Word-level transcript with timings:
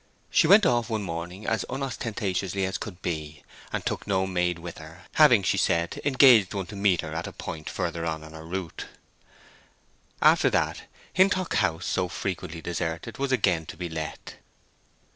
She 0.31 0.47
went 0.47 0.65
off 0.65 0.89
one 0.89 1.03
morning 1.03 1.45
as 1.45 1.63
unostentatiously 1.69 2.65
as 2.65 2.79
could 2.79 3.03
be, 3.03 3.43
and 3.71 3.85
took 3.85 4.07
no 4.07 4.25
maid 4.25 4.57
with 4.57 4.79
her, 4.79 5.03
having, 5.13 5.43
she 5.43 5.59
said, 5.59 6.01
engaged 6.03 6.55
one 6.55 6.65
to 6.65 6.75
meet 6.75 7.01
her 7.01 7.13
at 7.13 7.27
a 7.27 7.31
point 7.31 7.69
farther 7.69 8.03
on 8.03 8.23
in 8.23 8.33
her 8.33 8.43
route. 8.43 8.87
After 10.19 10.49
that, 10.49 10.85
Hintock 11.13 11.53
House, 11.53 11.85
so 11.85 12.07
frequently 12.07 12.61
deserted, 12.63 13.19
was 13.19 13.31
again 13.31 13.67
to 13.67 13.77
be 13.77 13.89
let. 13.89 14.37